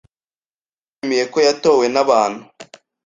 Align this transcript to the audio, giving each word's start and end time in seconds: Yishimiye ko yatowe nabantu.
Yishimiye 0.89 1.25
ko 1.33 1.37
yatowe 1.47 1.85
nabantu. 1.93 2.41